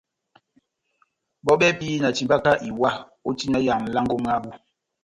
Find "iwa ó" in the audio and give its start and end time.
2.69-3.29